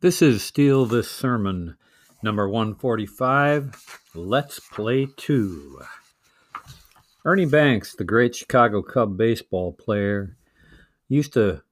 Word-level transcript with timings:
This 0.00 0.22
is 0.22 0.44
Steal 0.44 0.86
This 0.86 1.10
Sermon, 1.10 1.76
number 2.22 2.48
145. 2.48 3.98
Let's 4.14 4.60
play 4.60 5.08
two. 5.16 5.80
Ernie 7.24 7.46
Banks, 7.46 7.96
the 7.96 8.04
great 8.04 8.36
Chicago 8.36 8.80
Cub 8.80 9.16
baseball 9.16 9.72
player, 9.72 10.36
used 11.08 11.32
to 11.32 11.64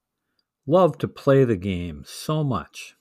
love 0.66 0.98
to 0.98 1.06
play 1.06 1.44
the 1.44 1.54
game 1.54 2.02
so 2.04 2.42
much 2.42 2.96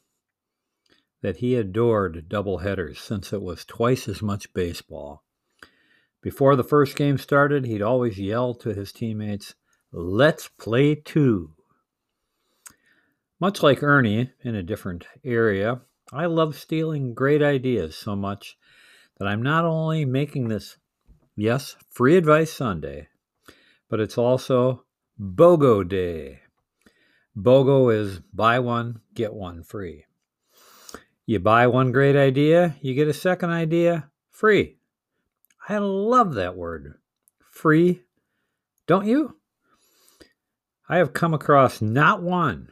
that 1.24 1.38
he 1.38 1.56
adored 1.56 2.30
doubleheaders 2.30 2.98
since 2.98 3.34
it 3.34 3.42
was 3.42 3.66
twice 3.66 4.08
as 4.08 4.22
much 4.22 4.54
baseball. 4.54 5.24
Before 6.22 6.56
the 6.56 6.64
first 6.64 6.96
game 6.96 7.18
started, 7.18 7.66
he'd 7.66 7.82
always 7.82 8.20
yell 8.20 8.54
to 8.54 8.76
his 8.76 8.92
teammates, 8.92 9.56
Let's 9.92 10.50
play 10.50 10.94
two. 10.94 11.55
Much 13.40 13.62
like 13.62 13.84
Ernie 13.84 14.32
in 14.44 14.56
a 14.56 14.64
different 14.64 15.08
area, 15.26 15.82
I 16.14 16.26
love 16.26 16.56
stealing 16.56 17.14
great 17.14 17.42
ideas 17.42 17.98
so 17.98 18.16
much 18.16 18.58
that 19.18 19.28
I'm 19.28 19.42
not 19.42 19.66
only 19.66 20.06
making 20.06 20.48
this, 20.48 20.78
yes, 21.36 21.76
free 21.90 22.16
advice 22.16 22.54
Sunday, 22.54 23.10
but 23.90 24.00
it's 24.00 24.18
also 24.18 24.86
BOGO 25.20 25.84
Day. 25.84 26.40
BOGO 27.36 27.94
is 27.94 28.20
buy 28.34 28.60
one, 28.60 29.02
get 29.14 29.34
one 29.34 29.64
free. 29.64 30.06
You 31.26 31.40
buy 31.40 31.68
one 31.68 31.92
great 31.92 32.16
idea, 32.16 32.78
you 32.82 32.94
get 32.94 33.10
a 33.10 33.14
second 33.14 33.50
idea 33.50 34.12
free. 34.30 34.78
I 35.68 35.80
love 35.80 36.36
that 36.36 36.56
word, 36.56 36.96
free. 37.52 38.04
Don't 38.88 39.08
you? 39.08 39.36
I 40.88 40.98
have 40.98 41.12
come 41.12 41.34
across 41.34 41.82
not 41.82 42.22
one, 42.22 42.72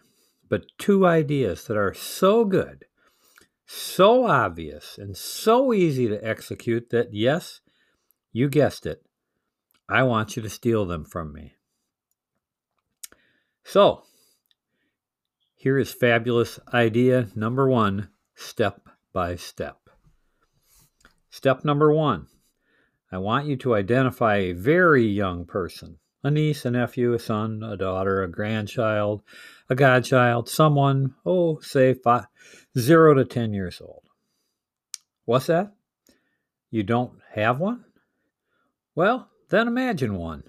but 0.54 0.68
two 0.78 1.04
ideas 1.04 1.66
that 1.66 1.76
are 1.76 1.96
so 1.96 2.46
good, 2.46 2.86
so 3.66 4.28
obvious, 4.28 5.00
and 5.00 5.18
so 5.18 5.74
easy 5.74 6.08
to 6.08 6.24
execute 6.24 6.92
that, 6.92 7.12
yes, 7.12 7.60
you 8.32 8.48
guessed 8.48 8.86
it, 8.86 9.04
I 9.90 10.04
want 10.04 10.36
you 10.36 10.44
to 10.44 10.50
steal 10.52 10.86
them 10.86 11.06
from 11.06 11.34
me. 11.34 11.56
So, 13.64 14.04
here 15.56 15.80
is 15.80 15.92
fabulous 15.92 16.60
idea 16.72 17.30
number 17.34 17.68
one, 17.68 18.10
step 18.36 18.88
by 19.12 19.36
step. 19.38 19.90
Step 21.32 21.66
number 21.66 21.92
one 21.92 22.28
I 23.12 23.18
want 23.18 23.48
you 23.48 23.56
to 23.56 23.74
identify 23.74 24.36
a 24.36 24.52
very 24.52 25.08
young 25.08 25.46
person 25.46 25.98
a 26.24 26.32
niece, 26.32 26.66
a 26.66 26.72
nephew, 26.72 27.14
a 27.14 27.20
son, 27.20 27.62
a 27.64 27.76
daughter, 27.76 28.24
a 28.24 28.30
grandchild, 28.30 29.22
a 29.70 29.76
godchild, 29.76 30.50
someone, 30.50 31.16
oh, 31.26 31.60
say 31.60 31.94
five, 31.94 32.28
zero 32.78 33.14
to 33.14 33.26
10 33.26 33.54
years 33.54 33.82
old. 33.82 34.04
What's 35.26 35.48
that? 35.48 35.74
You 36.72 36.84
don't 36.84 37.14
have 37.34 37.60
one? 37.60 37.86
Well, 38.96 39.30
then 39.50 39.68
imagine 39.68 40.16
one. 40.16 40.44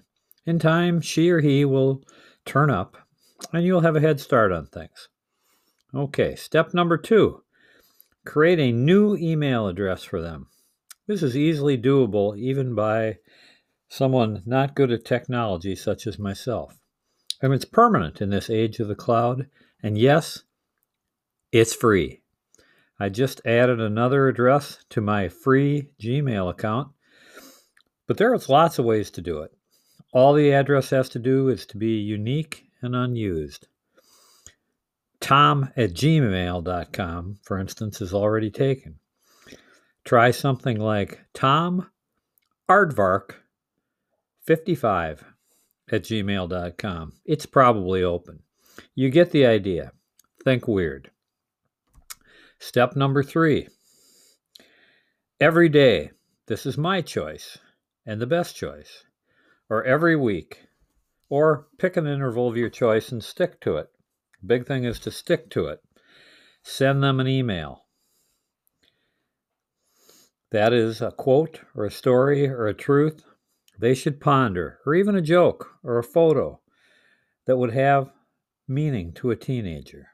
In 0.45 0.59
time, 0.59 1.01
she 1.01 1.29
or 1.29 1.41
he 1.41 1.65
will 1.65 2.03
turn 2.45 2.69
up 2.69 2.97
and 3.51 3.65
you'll 3.65 3.81
have 3.81 3.95
a 3.95 4.01
head 4.01 4.19
start 4.19 4.51
on 4.51 4.67
things. 4.67 5.09
Okay, 5.93 6.35
step 6.35 6.73
number 6.73 6.97
two 6.97 7.41
create 8.25 8.59
a 8.59 8.71
new 8.71 9.15
email 9.15 9.67
address 9.67 10.03
for 10.03 10.19
them. 10.19 10.47
This 11.07 11.21
is 11.21 11.37
easily 11.37 11.77
doable 11.77 12.37
even 12.37 12.73
by 12.73 13.17
someone 13.95 14.43
not 14.45 14.75
good 14.75 14.91
at 14.91 15.05
technology 15.05 15.75
such 15.75 16.05
as 16.05 16.19
myself. 16.19 16.77
And 17.41 17.53
it's 17.53 17.65
permanent 17.65 18.21
in 18.21 18.29
this 18.29 18.49
age 18.49 18.79
of 18.79 18.87
the 18.87 18.95
cloud. 18.95 19.47
And 19.81 19.97
yes, 19.97 20.43
it's 21.51 21.73
free. 21.73 22.21
I 22.99 23.09
just 23.09 23.41
added 23.45 23.79
another 23.79 24.27
address 24.27 24.83
to 24.89 25.01
my 25.01 25.29
free 25.29 25.89
Gmail 26.01 26.49
account, 26.49 26.89
but 28.07 28.17
there's 28.17 28.49
lots 28.49 28.79
of 28.79 28.85
ways 28.85 29.11
to 29.11 29.21
do 29.21 29.39
it. 29.41 29.51
All 30.13 30.33
the 30.33 30.53
address 30.53 30.89
has 30.91 31.09
to 31.09 31.19
do 31.19 31.49
is 31.49 31.65
to 31.67 31.77
be 31.77 31.97
unique 31.97 32.69
and 32.81 32.95
unused. 32.95 33.67
Tom 35.19 35.71
at 35.75 35.93
gmail.com, 35.93 37.39
for 37.43 37.59
instance, 37.59 38.01
is 38.01 38.13
already 38.13 38.51
taken. 38.51 38.99
Try 40.03 40.31
something 40.31 40.79
like 40.79 41.19
Tom 41.33 41.89
Aardvark 42.69 43.35
55 44.45 45.23
at 45.91 46.03
gmail.com. 46.03 47.13
It's 47.25 47.45
probably 47.45 48.03
open. 48.03 48.39
You 48.93 49.09
get 49.09 49.31
the 49.31 49.45
idea. 49.45 49.91
Think 50.43 50.67
weird. 50.67 51.11
Step 52.59 52.95
number 52.95 53.23
three 53.23 53.67
every 55.39 55.69
day, 55.69 56.11
this 56.47 56.65
is 56.65 56.77
my 56.77 57.01
choice 57.01 57.57
and 58.05 58.21
the 58.21 58.27
best 58.27 58.55
choice, 58.55 59.03
or 59.69 59.83
every 59.83 60.15
week, 60.15 60.61
or 61.29 61.67
pick 61.77 61.97
an 61.97 62.07
interval 62.07 62.47
of 62.47 62.57
your 62.57 62.69
choice 62.69 63.11
and 63.11 63.23
stick 63.23 63.59
to 63.61 63.77
it. 63.77 63.87
big 64.45 64.65
thing 64.67 64.83
is 64.83 64.99
to 64.99 65.11
stick 65.11 65.49
to 65.49 65.65
it. 65.67 65.79
Send 66.63 67.03
them 67.03 67.19
an 67.19 67.27
email. 67.27 67.85
That 70.51 70.71
is 70.71 71.01
a 71.01 71.11
quote 71.11 71.61
or 71.75 71.85
a 71.85 71.91
story 71.91 72.47
or 72.47 72.67
a 72.67 72.73
truth 72.73 73.23
they 73.79 73.93
should 73.93 74.21
ponder, 74.21 74.79
or 74.85 74.95
even 74.95 75.15
a 75.15 75.21
joke 75.21 75.77
or 75.83 75.97
a 75.97 76.03
photo 76.03 76.59
that 77.45 77.57
would 77.57 77.73
have 77.73 78.11
meaning 78.67 79.13
to 79.13 79.31
a 79.31 79.35
teenager. 79.35 80.09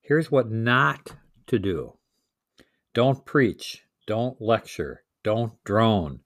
Here's 0.00 0.30
what 0.30 0.50
not 0.50 1.14
to 1.46 1.58
do 1.58 1.96
don't 2.94 3.24
preach, 3.24 3.84
don't 4.06 4.40
lecture, 4.40 5.02
don't 5.22 5.52
drone. 5.64 6.20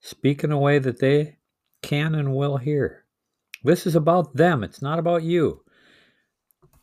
Speak 0.00 0.42
in 0.42 0.50
a 0.50 0.58
way 0.58 0.78
that 0.78 0.98
they 0.98 1.36
can 1.82 2.14
and 2.14 2.34
will 2.34 2.56
hear. 2.56 3.04
This 3.62 3.86
is 3.86 3.94
about 3.94 4.34
them, 4.34 4.64
it's 4.64 4.82
not 4.82 4.98
about 4.98 5.22
you. 5.22 5.62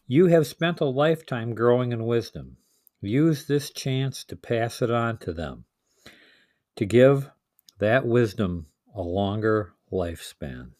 You 0.07 0.27
have 0.27 0.47
spent 0.47 0.81
a 0.81 0.85
lifetime 0.85 1.53
growing 1.53 1.91
in 1.91 2.05
wisdom. 2.05 2.57
Use 3.01 3.45
this 3.45 3.69
chance 3.69 4.23
to 4.25 4.35
pass 4.35 4.81
it 4.81 4.91
on 4.91 5.17
to 5.19 5.33
them, 5.33 5.65
to 6.75 6.85
give 6.85 7.29
that 7.79 8.05
wisdom 8.05 8.67
a 8.93 9.01
longer 9.01 9.73
lifespan. 9.91 10.71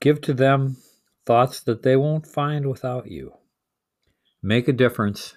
Give 0.00 0.20
to 0.22 0.34
them 0.34 0.76
thoughts 1.26 1.60
that 1.60 1.82
they 1.82 1.96
won't 1.96 2.26
find 2.26 2.66
without 2.66 3.10
you. 3.10 3.32
Make 4.42 4.68
a 4.68 4.72
difference 4.72 5.34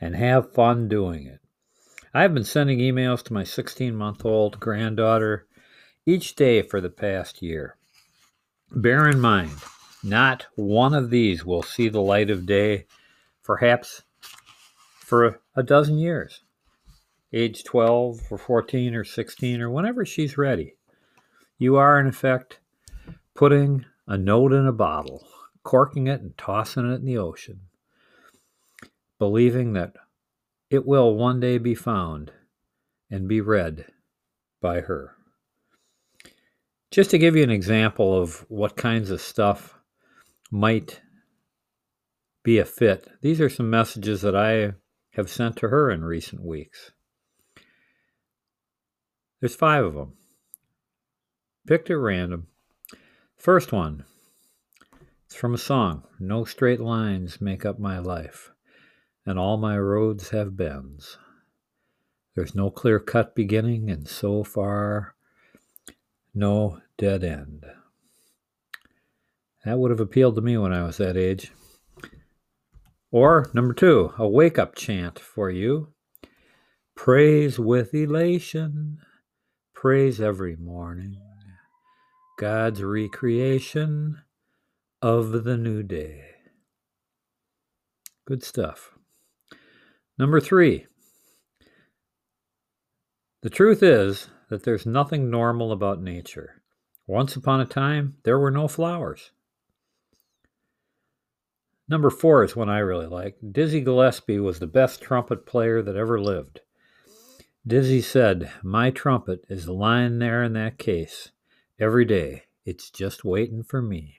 and 0.00 0.16
have 0.16 0.52
fun 0.52 0.88
doing 0.88 1.26
it. 1.26 1.40
I've 2.12 2.34
been 2.34 2.44
sending 2.44 2.78
emails 2.78 3.22
to 3.24 3.32
my 3.32 3.44
16 3.44 3.94
month 3.94 4.24
old 4.24 4.58
granddaughter 4.58 5.46
each 6.06 6.34
day 6.34 6.62
for 6.62 6.80
the 6.80 6.90
past 6.90 7.40
year. 7.40 7.76
Bear 8.72 9.08
in 9.08 9.20
mind, 9.20 9.52
not 10.02 10.46
one 10.56 10.94
of 10.94 11.10
these 11.10 11.44
will 11.44 11.62
see 11.62 11.88
the 11.88 12.00
light 12.00 12.30
of 12.30 12.46
day, 12.46 12.86
perhaps 13.44 14.02
for 14.98 15.40
a 15.54 15.62
dozen 15.62 15.98
years 15.98 16.42
age 17.32 17.64
12 17.64 18.20
or 18.30 18.38
14 18.38 18.94
or 18.94 19.04
16 19.04 19.60
or 19.60 19.70
whenever 19.70 20.04
she's 20.04 20.38
ready. 20.38 20.74
You 21.58 21.76
are, 21.76 22.00
in 22.00 22.06
effect, 22.06 22.60
putting 23.34 23.84
a 24.06 24.16
note 24.16 24.52
in 24.52 24.66
a 24.66 24.72
bottle, 24.72 25.26
corking 25.62 26.06
it 26.06 26.20
and 26.20 26.36
tossing 26.36 26.90
it 26.90 26.96
in 26.96 27.04
the 27.04 27.18
ocean, 27.18 27.60
believing 29.18 29.74
that 29.74 29.92
it 30.70 30.86
will 30.86 31.14
one 31.14 31.40
day 31.40 31.58
be 31.58 31.74
found 31.74 32.32
and 33.10 33.28
be 33.28 33.40
read 33.40 33.86
by 34.60 34.80
her. 34.80 35.14
Just 36.90 37.10
to 37.10 37.18
give 37.18 37.36
you 37.36 37.42
an 37.42 37.50
example 37.50 38.20
of 38.20 38.44
what 38.48 38.76
kinds 38.76 39.10
of 39.10 39.20
stuff 39.20 39.78
might 40.50 41.00
be 42.42 42.58
a 42.58 42.64
fit, 42.64 43.08
these 43.20 43.40
are 43.40 43.48
some 43.48 43.70
messages 43.70 44.22
that 44.22 44.34
I 44.34 44.72
have 45.12 45.30
sent 45.30 45.56
to 45.58 45.68
her 45.68 45.90
in 45.90 46.04
recent 46.04 46.42
weeks. 46.42 46.92
There's 49.40 49.56
five 49.56 49.84
of 49.84 49.94
them. 49.94 50.12
Picked 51.66 51.88
at 51.88 51.96
random. 51.96 52.48
First 53.36 53.72
one. 53.72 54.04
It's 55.24 55.34
from 55.34 55.54
a 55.54 55.58
song. 55.58 56.04
No 56.18 56.44
straight 56.44 56.80
lines 56.80 57.40
make 57.40 57.64
up 57.64 57.78
my 57.78 57.98
life, 57.98 58.50
and 59.24 59.38
all 59.38 59.56
my 59.56 59.78
roads 59.78 60.30
have 60.30 60.58
bends. 60.58 61.16
There's 62.34 62.54
no 62.54 62.70
clear 62.70 63.00
cut 63.00 63.34
beginning, 63.34 63.90
and 63.90 64.06
so 64.06 64.44
far, 64.44 65.14
no 66.34 66.80
dead 66.98 67.24
end. 67.24 67.64
That 69.64 69.78
would 69.78 69.90
have 69.90 70.00
appealed 70.00 70.34
to 70.34 70.42
me 70.42 70.58
when 70.58 70.72
I 70.72 70.84
was 70.84 70.98
that 70.98 71.16
age. 71.16 71.52
Or, 73.10 73.50
number 73.54 73.72
two, 73.72 74.12
a 74.18 74.28
wake 74.28 74.58
up 74.58 74.74
chant 74.74 75.18
for 75.18 75.48
you. 75.50 75.94
Praise 76.94 77.58
with 77.58 77.94
elation 77.94 78.98
praise 79.80 80.20
every 80.20 80.56
morning, 80.56 81.16
God's 82.38 82.82
recreation 82.82 84.20
of 85.00 85.44
the 85.44 85.56
new 85.56 85.82
day. 85.82 86.22
Good 88.26 88.44
stuff. 88.44 88.90
Number 90.18 90.38
three. 90.38 90.86
The 93.40 93.48
truth 93.48 93.82
is 93.82 94.28
that 94.50 94.64
there's 94.64 94.84
nothing 94.84 95.30
normal 95.30 95.72
about 95.72 96.02
nature. 96.02 96.60
Once 97.06 97.34
upon 97.34 97.62
a 97.62 97.64
time, 97.64 98.16
there 98.24 98.38
were 98.38 98.50
no 98.50 98.68
flowers. 98.68 99.30
Number 101.88 102.10
four 102.10 102.44
is 102.44 102.54
one 102.54 102.68
I 102.68 102.80
really 102.80 103.06
like. 103.06 103.38
Dizzy 103.50 103.80
Gillespie 103.80 104.40
was 104.40 104.58
the 104.58 104.66
best 104.66 105.00
trumpet 105.00 105.46
player 105.46 105.80
that 105.80 105.96
ever 105.96 106.20
lived. 106.20 106.60
Dizzy 107.70 108.00
said, 108.00 108.50
My 108.64 108.90
trumpet 108.90 109.44
is 109.48 109.68
lying 109.68 110.18
there 110.18 110.42
in 110.42 110.54
that 110.54 110.76
case. 110.76 111.30
Every 111.78 112.04
day, 112.04 112.46
it's 112.64 112.90
just 112.90 113.24
waiting 113.24 113.62
for 113.62 113.80
me. 113.80 114.16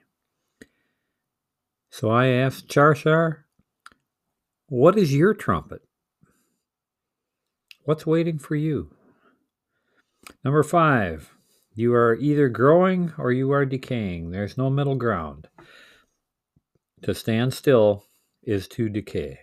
So 1.90 2.10
I 2.10 2.28
asked 2.28 2.70
Charshar, 2.70 3.40
What 4.68 4.98
is 4.98 5.14
your 5.14 5.34
trumpet? 5.34 5.82
What's 7.84 8.08
waiting 8.08 8.40
for 8.40 8.56
you? 8.56 8.96
Number 10.46 10.64
five, 10.64 11.36
you 11.76 11.94
are 11.94 12.16
either 12.16 12.48
growing 12.48 13.12
or 13.18 13.34
you 13.34 13.52
are 13.52 13.66
decaying. 13.66 14.32
There's 14.32 14.58
no 14.58 14.70
middle 14.70 14.96
ground. 14.96 15.50
To 17.02 17.14
stand 17.14 17.54
still 17.54 18.06
is 18.44 18.70
to 18.70 18.88
decay. 18.88 19.40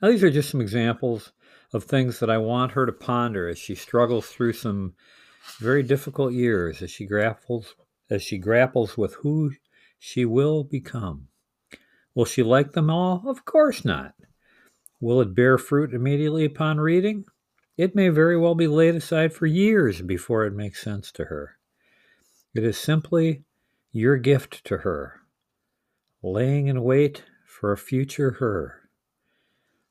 Now, 0.00 0.08
these 0.08 0.24
are 0.24 0.30
just 0.30 0.50
some 0.50 0.60
examples 0.60 1.32
of 1.72 1.84
things 1.84 2.20
that 2.20 2.30
I 2.30 2.38
want 2.38 2.72
her 2.72 2.86
to 2.86 2.92
ponder 2.92 3.48
as 3.48 3.58
she 3.58 3.74
struggles 3.74 4.26
through 4.28 4.54
some 4.54 4.94
very 5.58 5.82
difficult 5.82 6.32
years 6.32 6.82
as 6.82 6.90
she 6.90 7.06
grapples 7.06 7.74
as 8.10 8.22
she 8.22 8.38
grapples 8.38 8.98
with 8.98 9.14
who 9.14 9.52
she 9.98 10.24
will 10.24 10.64
become. 10.64 11.28
Will 12.14 12.24
she 12.24 12.42
like 12.42 12.72
them 12.72 12.90
all? 12.90 13.22
Of 13.26 13.44
course 13.44 13.84
not. 13.84 14.14
Will 15.00 15.20
it 15.20 15.34
bear 15.34 15.58
fruit 15.58 15.94
immediately 15.94 16.44
upon 16.44 16.78
reading? 16.78 17.24
It 17.76 17.94
may 17.94 18.08
very 18.08 18.36
well 18.36 18.54
be 18.54 18.66
laid 18.66 18.96
aside 18.96 19.32
for 19.32 19.46
years 19.46 20.02
before 20.02 20.44
it 20.44 20.52
makes 20.52 20.82
sense 20.82 21.12
to 21.12 21.26
her. 21.26 21.56
It 22.54 22.64
is 22.64 22.76
simply 22.76 23.44
your 23.92 24.16
gift 24.16 24.64
to 24.64 24.78
her, 24.78 25.20
laying 26.22 26.66
in 26.66 26.82
wait 26.82 27.24
for 27.46 27.72
a 27.72 27.78
future 27.78 28.32
her. 28.32 28.89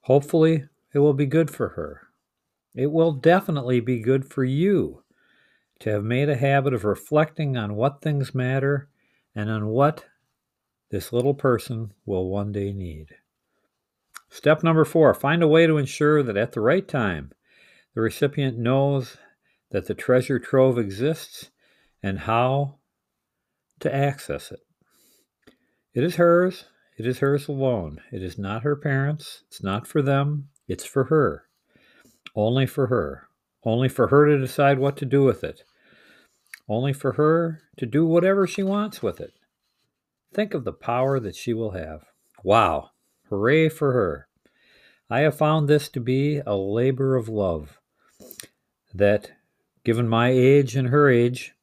Hopefully, 0.02 0.66
it 0.94 1.00
will 1.00 1.14
be 1.14 1.26
good 1.26 1.52
for 1.52 1.70
her. 1.70 2.08
It 2.76 2.92
will 2.92 3.12
definitely 3.12 3.80
be 3.80 4.00
good 4.00 4.26
for 4.26 4.44
you 4.44 5.04
to 5.80 5.92
have 5.92 6.04
made 6.04 6.30
a 6.30 6.36
habit 6.36 6.74
of 6.74 6.84
reflecting 6.84 7.58
on 7.58 7.76
what 7.76 8.02
things 8.02 8.36
matter 8.36 8.90
and 9.36 9.50
on 9.50 9.68
what 9.68 10.06
this 10.92 11.14
little 11.14 11.34
person 11.34 11.94
will 12.06 12.30
one 12.30 12.52
day 12.52 12.74
need. 12.74 13.16
Step 14.30 14.64
number 14.64 14.86
four 14.86 15.14
find 15.14 15.42
a 15.42 15.48
way 15.48 15.66
to 15.66 15.78
ensure 15.78 16.22
that 16.24 16.38
at 16.38 16.52
the 16.52 16.62
right 16.62 16.88
time, 16.88 17.32
the 17.96 18.02
recipient 18.02 18.58
knows 18.58 19.18
that 19.72 19.88
the 19.88 19.94
treasure 19.94 20.40
trove 20.40 20.78
exists 20.78 21.50
and 22.02 22.20
how 22.20 22.76
to 23.80 23.94
access 23.94 24.52
it. 24.52 24.60
It 25.94 26.04
is 26.04 26.16
hers. 26.16 26.66
It 27.00 27.08
is 27.08 27.20
hers 27.20 27.48
alone. 27.48 28.02
It 28.12 28.22
is 28.22 28.38
not 28.38 28.64
her 28.64 28.76
parents. 28.76 29.44
It's 29.48 29.64
not 29.64 29.88
for 29.88 30.02
them. 30.02 30.50
It's 30.68 30.84
for 30.84 31.06
her. 31.06 31.46
Only 32.36 32.66
for 32.66 32.88
her. 32.88 33.30
Only 33.64 33.88
for 33.88 34.08
her 34.08 34.26
to 34.26 34.38
decide 34.38 34.80
what 34.80 34.98
to 34.98 35.06
do 35.06 35.24
with 35.24 35.42
it. 35.42 35.64
Only 36.68 36.92
for 36.92 37.14
her 37.14 37.62
to 37.78 37.86
do 37.86 38.06
whatever 38.06 38.46
she 38.46 38.64
wants 38.64 39.02
with 39.02 39.22
it. 39.22 39.32
Think 40.34 40.54
of 40.54 40.66
the 40.66 40.74
power 40.74 41.22
that 41.22 41.38
she 41.38 41.54
will 41.54 41.72
have. 41.72 42.04
Wow. 42.44 42.90
Hooray 43.30 43.70
for 43.70 43.94
her. 43.94 44.28
I 45.10 45.22
have 45.22 45.38
found 45.38 45.70
this 45.70 45.88
to 45.90 46.02
be 46.02 46.42
a 46.46 46.56
labor 46.56 47.16
of 47.16 47.30
love 47.30 47.80
that, 48.94 49.32
given 49.86 50.10
my 50.10 50.32
age 50.32 50.76
and 50.76 50.90
her 50.90 51.10
age, 51.10 51.54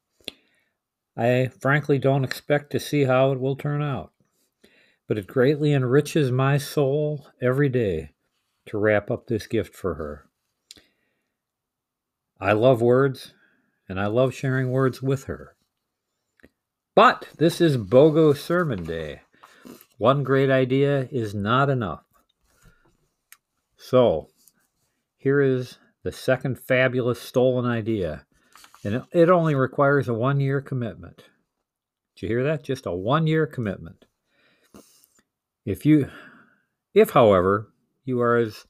I 1.15 1.51
frankly 1.59 1.99
don't 1.99 2.23
expect 2.23 2.71
to 2.71 2.79
see 2.79 3.03
how 3.03 3.31
it 3.31 3.39
will 3.39 3.55
turn 3.55 3.83
out. 3.83 4.13
But 5.07 5.17
it 5.17 5.27
greatly 5.27 5.73
enriches 5.73 6.31
my 6.31 6.57
soul 6.57 7.27
every 7.41 7.69
day 7.69 8.11
to 8.65 8.77
wrap 8.77 9.09
up 9.09 9.27
this 9.27 9.47
gift 9.47 9.75
for 9.75 9.95
her. 9.95 10.25
I 12.39 12.51
love 12.51 12.81
words, 12.81 13.33
and 13.87 13.99
I 13.99 14.07
love 14.07 14.33
sharing 14.33 14.71
words 14.71 15.01
with 15.01 15.25
her. 15.25 15.55
But 16.97 17.29
this 17.37 17.61
is 17.61 17.77
BOGO 17.77 18.33
Sermon 18.33 18.83
Day. 18.83 19.21
One 19.97 20.23
great 20.23 20.49
idea 20.49 21.07
is 21.11 21.35
not 21.35 21.69
enough. 21.69 22.03
So, 23.77 24.29
here 25.15 25.39
is 25.39 25.77
the 26.03 26.11
second 26.11 26.59
fabulous 26.59 27.21
stolen 27.21 27.65
idea, 27.65 28.25
and 28.83 29.03
it 29.11 29.29
only 29.29 29.53
requires 29.53 30.07
a 30.07 30.13
one 30.13 30.39
year 30.39 30.59
commitment. 30.59 31.25
Did 32.15 32.23
you 32.23 32.27
hear 32.29 32.43
that? 32.43 32.63
Just 32.63 32.87
a 32.87 32.91
one 32.91 33.27
year 33.27 33.45
commitment. 33.45 34.06
If 35.67 35.85
you, 35.85 36.09
if 36.93 37.09
however, 37.09 37.73
you 38.05 38.21
are 38.21 38.37
as 38.37 38.67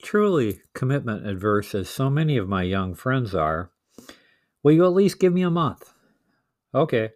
truly 0.00 0.60
commitment 0.74 1.26
adverse 1.26 1.74
as 1.74 1.88
so 1.88 2.08
many 2.08 2.36
of 2.36 2.48
my 2.48 2.62
young 2.62 2.94
friends 2.94 3.34
are, 3.34 3.72
will 4.62 4.70
you 4.70 4.84
at 4.84 4.92
least 4.92 5.18
give 5.18 5.32
me 5.32 5.42
a 5.42 5.50
month? 5.50 5.92
Okay, 6.72 7.10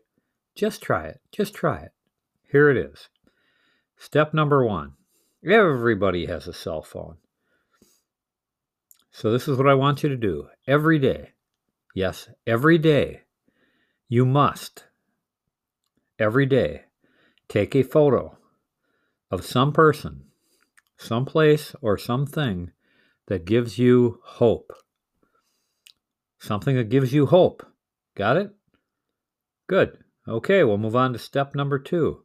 just 0.56 0.82
try 0.82 1.06
it. 1.06 1.20
Just 1.30 1.54
try 1.54 1.78
it. 1.78 1.92
Here 2.50 2.68
it 2.68 2.76
is. 2.76 3.08
Step 3.96 4.34
number 4.34 4.66
one 4.66 4.94
everybody 5.48 6.26
has 6.26 6.48
a 6.48 6.52
cell 6.52 6.82
phone. 6.82 7.18
So, 9.12 9.30
this 9.30 9.46
is 9.46 9.56
what 9.56 9.68
I 9.68 9.74
want 9.74 10.02
you 10.02 10.08
to 10.08 10.16
do 10.16 10.48
every 10.66 10.98
day. 10.98 11.34
Yes, 11.94 12.28
every 12.48 12.78
day. 12.78 13.20
You 14.08 14.26
must, 14.26 14.86
every 16.18 16.46
day, 16.46 16.86
take 17.48 17.76
a 17.76 17.84
photo 17.84 18.36
of 19.34 19.44
some 19.44 19.72
person 19.72 20.24
some 20.96 21.24
place 21.24 21.74
or 21.80 21.98
something 21.98 22.70
that 23.26 23.44
gives 23.44 23.78
you 23.78 24.20
hope. 24.22 24.72
Something 26.38 26.76
that 26.76 26.88
gives 26.90 27.12
you 27.12 27.26
hope. 27.26 27.66
Got 28.14 28.36
it? 28.36 28.50
Good. 29.66 29.98
Okay, 30.26 30.64
we'll 30.64 30.78
move 30.78 30.96
on 30.96 31.12
to 31.12 31.18
step 31.18 31.54
number 31.54 31.78
two. 31.78 32.24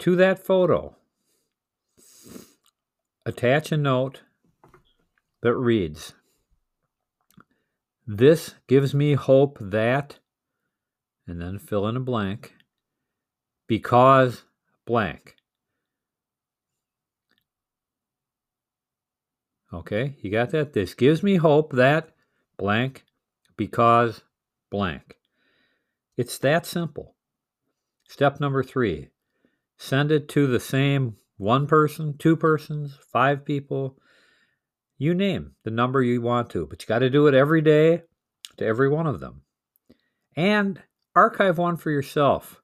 To 0.00 0.16
that 0.16 0.44
photo, 0.44 0.96
attach 3.26 3.72
a 3.72 3.76
note 3.76 4.22
that 5.42 5.54
reads 5.54 6.14
This 8.06 8.54
gives 8.68 8.94
me 8.94 9.14
hope 9.14 9.58
that, 9.60 10.18
and 11.26 11.40
then 11.40 11.58
fill 11.58 11.86
in 11.88 11.96
a 11.96 12.00
blank, 12.00 12.54
because 13.66 14.44
blank. 14.86 15.37
Okay, 19.72 20.16
you 20.22 20.30
got 20.30 20.50
that? 20.50 20.72
This 20.72 20.94
gives 20.94 21.22
me 21.22 21.36
hope 21.36 21.72
that 21.72 22.10
blank 22.56 23.04
because 23.56 24.22
blank. 24.70 25.16
It's 26.16 26.38
that 26.38 26.64
simple. 26.64 27.14
Step 28.08 28.40
number 28.40 28.62
three 28.62 29.08
send 29.76 30.10
it 30.10 30.28
to 30.28 30.46
the 30.46 30.58
same 30.58 31.16
one 31.36 31.66
person, 31.66 32.16
two 32.18 32.36
persons, 32.36 32.98
five 33.12 33.44
people. 33.44 33.96
You 34.96 35.14
name 35.14 35.52
the 35.62 35.70
number 35.70 36.02
you 36.02 36.20
want 36.20 36.50
to, 36.50 36.66
but 36.66 36.82
you 36.82 36.88
got 36.88 36.98
to 37.00 37.10
do 37.10 37.28
it 37.28 37.34
every 37.34 37.60
day 37.60 38.02
to 38.56 38.64
every 38.64 38.88
one 38.88 39.06
of 39.06 39.20
them. 39.20 39.42
And 40.34 40.82
archive 41.14 41.58
one 41.58 41.76
for 41.76 41.90
yourself 41.90 42.60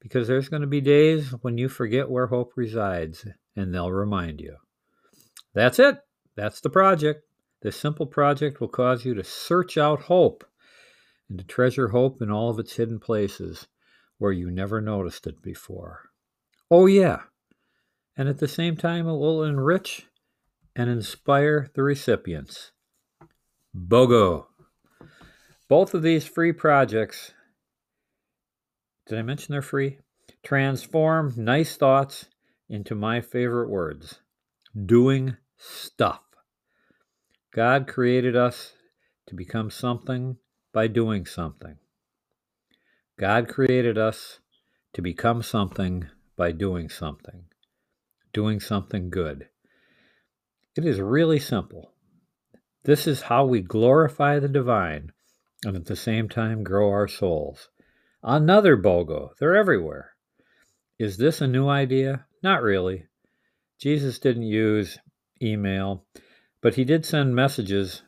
because 0.00 0.28
there's 0.28 0.48
going 0.48 0.62
to 0.62 0.68
be 0.68 0.80
days 0.80 1.30
when 1.40 1.56
you 1.56 1.68
forget 1.68 2.10
where 2.10 2.26
hope 2.26 2.52
resides 2.56 3.26
and 3.56 3.74
they'll 3.74 3.90
remind 3.90 4.40
you. 4.40 4.56
That's 5.54 5.78
it. 5.78 5.98
That's 6.38 6.60
the 6.60 6.70
project. 6.70 7.24
This 7.62 7.76
simple 7.76 8.06
project 8.06 8.60
will 8.60 8.68
cause 8.68 9.04
you 9.04 9.12
to 9.14 9.24
search 9.24 9.76
out 9.76 10.02
hope 10.02 10.44
and 11.28 11.36
to 11.36 11.44
treasure 11.44 11.88
hope 11.88 12.22
in 12.22 12.30
all 12.30 12.48
of 12.48 12.60
its 12.60 12.76
hidden 12.76 13.00
places 13.00 13.66
where 14.18 14.30
you 14.30 14.48
never 14.48 14.80
noticed 14.80 15.26
it 15.26 15.42
before. 15.42 16.10
Oh, 16.70 16.86
yeah. 16.86 17.22
And 18.16 18.28
at 18.28 18.38
the 18.38 18.46
same 18.46 18.76
time, 18.76 19.08
it 19.08 19.16
will 19.16 19.42
enrich 19.42 20.06
and 20.76 20.88
inspire 20.88 21.70
the 21.74 21.82
recipients. 21.82 22.70
BOGO. 23.74 24.46
Both 25.68 25.92
of 25.92 26.02
these 26.02 26.24
free 26.24 26.52
projects, 26.52 27.32
did 29.08 29.18
I 29.18 29.22
mention 29.22 29.50
they're 29.50 29.60
free? 29.60 29.98
Transform 30.44 31.34
nice 31.36 31.76
thoughts 31.76 32.26
into 32.68 32.94
my 32.94 33.20
favorite 33.20 33.70
words 33.70 34.20
doing 34.86 35.36
stuff. 35.56 36.22
God 37.54 37.86
created 37.88 38.36
us 38.36 38.74
to 39.26 39.34
become 39.34 39.70
something 39.70 40.36
by 40.72 40.86
doing 40.86 41.26
something. 41.26 41.76
God 43.18 43.48
created 43.48 43.98
us 43.98 44.40
to 44.94 45.02
become 45.02 45.42
something 45.42 46.08
by 46.36 46.52
doing 46.52 46.88
something. 46.88 47.44
doing 48.32 48.60
something 48.60 49.10
good. 49.10 49.48
It 50.76 50.84
is 50.84 51.00
really 51.00 51.40
simple. 51.40 51.92
This 52.84 53.06
is 53.06 53.22
how 53.22 53.44
we 53.44 53.60
glorify 53.60 54.38
the 54.38 54.48
divine 54.48 55.12
and 55.64 55.74
at 55.76 55.86
the 55.86 55.96
same 55.96 56.28
time 56.28 56.62
grow 56.62 56.88
our 56.90 57.08
souls. 57.08 57.68
Another 58.22 58.76
BOGO, 58.76 59.30
they're 59.38 59.56
everywhere. 59.56 60.12
Is 60.98 61.16
this 61.16 61.40
a 61.40 61.46
new 61.46 61.68
idea? 61.68 62.26
Not 62.42 62.62
really. 62.62 63.06
Jesus 63.80 64.18
didn't 64.18 64.42
use 64.42 64.98
email, 65.42 66.04
but 66.60 66.74
he 66.74 66.84
did 66.84 67.04
send 67.04 67.34
messages 67.34 68.02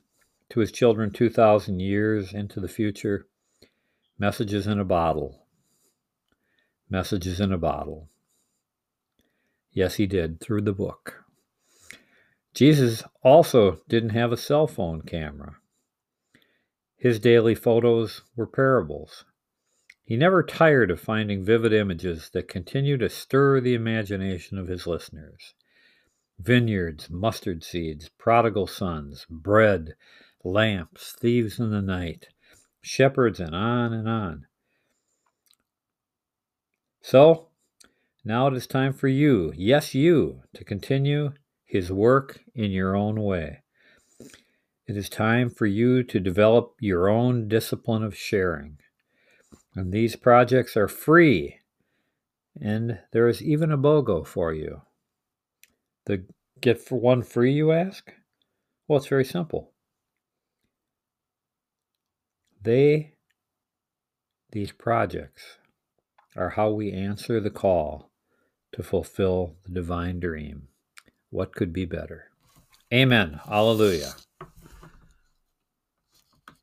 to 0.51 0.61
his 0.61 0.73
children 0.73 1.11
2,000 1.11 1.81
years 1.81 2.33
into 2.33 2.61
the 2.61 2.69
future. 2.69 3.27
Messages 4.19 4.67
in 4.67 4.79
a 4.79 4.85
bottle. 4.85 5.47
Messages 6.89 7.41
in 7.41 7.53
a 7.53 7.59
bottle. 7.59 8.09
Yes, 9.73 9.95
he 9.95 10.07
did, 10.07 10.41
through 10.41 10.63
the 10.63 10.73
book. 10.73 11.25
Jesus 12.53 13.05
also 13.23 13.81
didn't 13.89 14.11
have 14.11 14.33
a 14.33 14.37
cell 14.37 14.67
phone 14.67 15.03
camera. 15.03 15.57
His 16.97 17.21
daily 17.21 17.55
photos 17.55 18.23
were 18.37 18.47
parables. 18.47 19.25
He 20.03 20.17
never 20.17 20.43
tired 20.43 20.91
of 20.91 21.01
finding 21.01 21.45
vivid 21.45 21.73
images 21.73 22.31
that 22.35 22.49
continue 22.49 22.99
to 22.99 23.09
stir 23.09 23.61
the 23.61 23.75
imagination 23.75 24.59
of 24.59 24.67
his 24.67 24.87
listeners. 24.87 25.55
Vineyards, 26.41 27.11
mustard 27.11 27.63
seeds, 27.63 28.09
prodigal 28.17 28.67
sons, 28.67 29.27
bread, 29.29 29.95
lamps, 30.43 31.13
thieves 31.13 31.59
in 31.59 31.71
the 31.71 31.83
night, 31.83 32.29
shepherds, 32.81 33.41
and 33.41 33.55
on 33.55 33.93
and 33.93 34.09
on. 34.09 34.47
So, 37.03 37.49
now 38.25 38.47
it 38.47 38.55
is 38.55 38.67
time 38.67 38.95
for 38.95 39.09
you, 39.09 39.53
yes, 39.55 39.95
you, 39.95 40.43
to 40.55 40.65
continue 40.65 41.33
his 41.65 41.93
work 41.93 42.41
in 42.55 42.71
your 42.71 42.97
own 42.97 43.21
way. 43.21 43.63
It 44.87 44.97
is 44.97 45.09
time 45.09 45.51
for 45.51 45.67
you 45.67 46.03
to 46.05 46.19
develop 46.19 46.75
your 46.81 47.09
own 47.09 47.49
discipline 47.49 48.03
of 48.03 48.17
sharing. 48.17 48.79
And 49.75 49.93
these 49.93 50.17
projects 50.17 50.77
are 50.77 50.89
free. 50.89 51.59
And 52.61 52.99
there 53.13 53.29
is 53.29 53.43
even 53.43 53.71
a 53.71 53.79
BOGO 53.79 54.27
for 54.27 54.53
you. 54.53 54.83
The 56.11 56.25
get 56.61 56.81
for 56.81 56.99
one 56.99 57.23
free, 57.23 57.53
you 57.53 57.71
ask? 57.71 58.13
Well, 58.89 58.97
it's 58.97 59.07
very 59.07 59.25
simple. 59.25 59.71
They, 62.61 63.13
these 64.51 64.73
projects, 64.73 65.59
are 66.35 66.49
how 66.49 66.71
we 66.71 66.91
answer 66.91 67.39
the 67.39 67.51
call 67.51 68.11
to 68.73 68.83
fulfill 68.83 69.55
the 69.65 69.71
divine 69.71 70.19
dream. 70.19 70.67
What 71.31 71.55
could 71.55 71.73
be 71.73 71.85
better? 71.85 72.25
Amen. 72.93 73.39
Hallelujah. 73.47 74.15